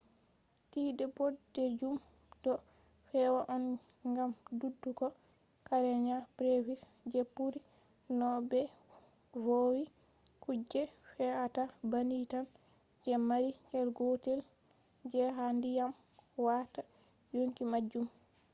tide 0.71 1.05
bodejum 1.15 1.95
do 2.43 2.53
fe’a 3.07 3.29
on 3.55 3.63
gam 4.15 4.31
dudugo 4.59 5.07
karenia 5.67 6.17
brevis 6.35 6.81
je 7.11 7.21
buri 7.35 7.59
no 8.19 8.29
be 8.49 8.61
vowi 9.45 9.83
kuje 10.43 10.81
fe’ata 11.11 11.63
banni 11.91 12.19
tan 12.31 12.45
je 13.03 13.13
mari 13.29 13.49
cell 13.67 13.89
gotel 13.97 14.39
je 15.11 15.21
ha 15.35 15.45
dyam 15.63 15.91
watta 16.45 16.81
yonki 17.35 17.63
majum 17.71 18.05